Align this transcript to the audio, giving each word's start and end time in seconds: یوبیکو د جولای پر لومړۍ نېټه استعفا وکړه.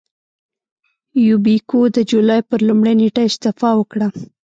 یوبیکو 1.29 1.79
د 1.95 1.97
جولای 2.09 2.41
پر 2.49 2.59
لومړۍ 2.67 2.93
نېټه 2.99 3.21
استعفا 3.29 3.69
وکړه. 3.75 4.07